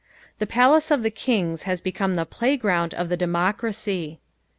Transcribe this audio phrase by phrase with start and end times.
[0.39, 4.19] The palace of the Kings has become the playground of the democracy.